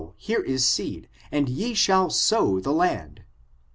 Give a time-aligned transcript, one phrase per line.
[0.17, 3.21] here is seed, and ye shall sow the land.